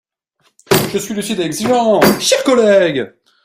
[0.91, 3.13] Je suis lucide et exigeant, chers collègues.